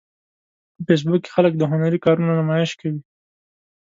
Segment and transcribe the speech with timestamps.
[0.75, 2.99] په فېسبوک کې خلک د هنري کارونو نمایش کوي